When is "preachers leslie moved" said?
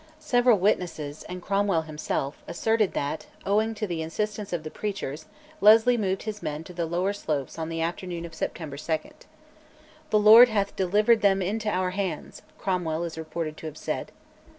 4.71-6.23